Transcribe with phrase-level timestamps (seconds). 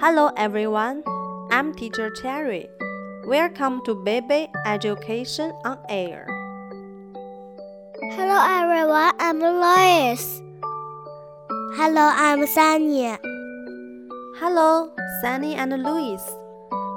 [0.00, 1.04] Hello everyone,
[1.50, 2.70] I'm Teacher Cherry.
[3.26, 6.24] Welcome to Baby Education on Air.
[8.16, 10.40] Hello everyone, I'm Lois.
[11.76, 13.14] Hello, I'm Sunny.
[14.40, 14.90] Hello,
[15.20, 16.22] Sunny and Louis.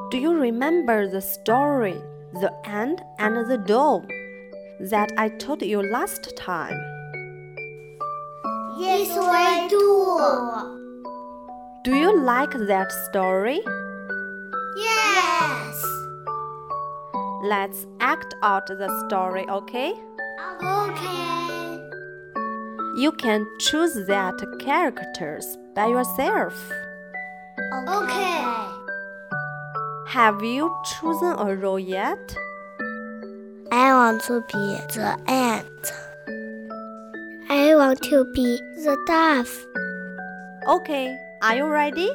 [0.09, 1.99] Do you remember the story,
[2.39, 4.07] The Ant and the Dove,
[4.79, 6.79] that I told you last time?
[8.79, 10.82] Yes, we do.
[11.83, 13.59] Do you like that story?
[14.77, 15.85] Yes.
[17.43, 19.93] Let's act out the story, okay?
[20.63, 21.89] Okay.
[22.95, 26.53] You can choose that characters by yourself.
[27.89, 28.45] Okay.
[30.07, 32.33] Have you chosen a role yet?
[33.73, 35.93] I want to be the ant.
[37.49, 39.67] I want to be the dove.
[40.65, 41.13] Okay,
[41.43, 42.09] are you ready?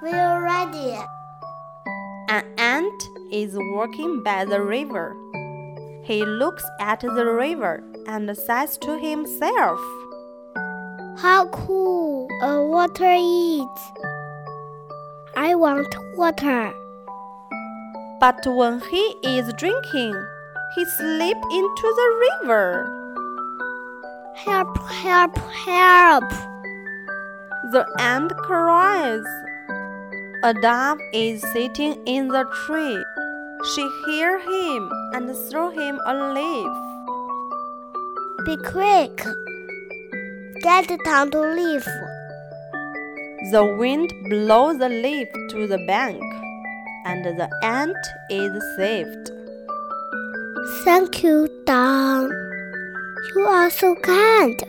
[0.00, 0.96] We're ready.
[2.30, 5.14] An ant is walking by the river.
[6.02, 9.78] He looks at the river and says to himself,
[11.18, 13.78] How cool a water is.
[15.36, 16.72] I want water.
[18.18, 20.14] But when he is drinking,
[20.74, 22.98] he slips into the river.
[24.36, 26.51] Help, help, help.
[27.72, 29.24] The ant cries.
[30.44, 33.02] A dove is sitting in the tree.
[33.74, 36.74] She hears him and throws him a leaf.
[38.44, 39.24] Be quick.
[40.60, 41.86] Get down to leaf.
[43.52, 46.22] The wind blows the leaf to the bank,
[47.06, 47.96] and the ant
[48.28, 49.30] is saved.
[50.84, 52.30] Thank you, Don.
[53.34, 54.62] You are so kind.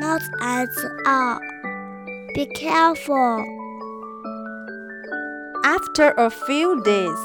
[0.00, 0.70] Not at
[1.06, 1.53] all.
[2.34, 3.46] Be careful.
[5.62, 7.20] After a few days,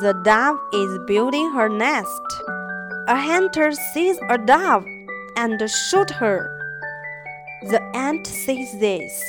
[0.00, 2.22] the dove is building her nest.
[3.08, 4.86] A hunter sees a dove
[5.36, 6.48] and shoots her.
[7.64, 9.22] The ant sees this.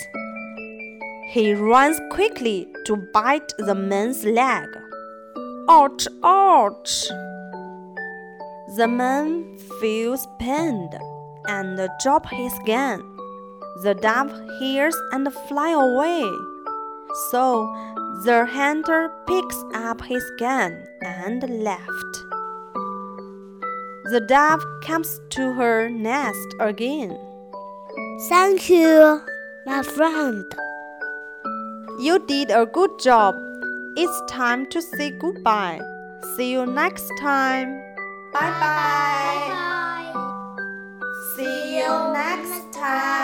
[1.32, 4.70] He runs quickly to bite the man's leg.
[5.70, 7.10] Ouch, ouch!
[8.78, 10.98] The man feels pained
[11.46, 13.19] and drops his gun.
[13.84, 16.24] The dove hears and fly away.
[17.32, 17.74] So
[18.26, 22.14] the hunter picks up his gun and left.
[24.12, 27.18] The dove comes to her nest again.
[28.28, 29.22] Thank you,
[29.66, 30.44] my friend.
[32.00, 33.36] You did a good job.
[33.96, 35.80] It's time to say goodbye.
[36.36, 37.70] See you next time.
[38.34, 38.60] Bye bye.
[38.60, 40.40] bye, -bye.
[41.36, 43.19] See you next time.